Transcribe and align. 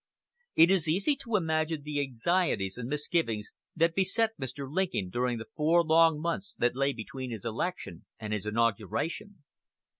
It 0.55 0.71
is 0.71 0.89
easy 0.89 1.15
to 1.17 1.35
imagine 1.35 1.83
the 1.83 2.01
anxieties 2.01 2.75
and 2.75 2.89
misgivings 2.89 3.51
that 3.75 3.93
beset 3.93 4.31
Mr. 4.41 4.67
Lincoln 4.67 5.11
during 5.11 5.37
the 5.37 5.45
four 5.55 5.83
long 5.83 6.19
months 6.19 6.55
that 6.57 6.75
lay 6.75 6.91
between 6.91 7.29
his 7.29 7.45
election 7.45 8.07
and 8.17 8.33
his 8.33 8.47
inauguration. 8.47 9.43